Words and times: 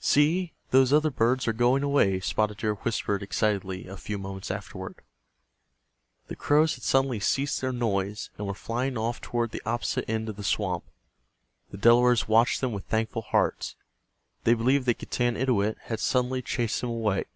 "See, 0.00 0.52
those 0.72 0.92
other 0.92 1.12
birds 1.12 1.46
are 1.46 1.52
going 1.52 1.84
away," 1.84 2.18
Spotted 2.18 2.56
Deer 2.56 2.74
whispered, 2.74 3.22
excitedly, 3.22 3.86
a 3.86 3.96
few 3.96 4.18
moments 4.18 4.50
afterward. 4.50 4.96
The 6.26 6.34
crows 6.34 6.74
had 6.74 6.82
suddenly 6.82 7.20
ceased 7.20 7.60
their 7.60 7.70
noise, 7.70 8.30
and 8.36 8.48
were 8.48 8.54
flying 8.54 8.98
off 8.98 9.20
toward 9.20 9.52
the 9.52 9.62
opposite 9.64 10.10
end 10.10 10.28
of 10.28 10.34
the 10.34 10.42
swamp. 10.42 10.82
The 11.70 11.78
Delawares 11.78 12.26
watched 12.26 12.60
them 12.60 12.72
with 12.72 12.86
thankful 12.86 13.22
hearts. 13.22 13.76
They 14.42 14.54
believed 14.54 14.86
that 14.86 14.98
Getanittowit 14.98 15.78
had 15.82 16.00
suddenly 16.00 16.42
chased 16.42 16.80
them 16.80 16.90
away. 16.90 17.26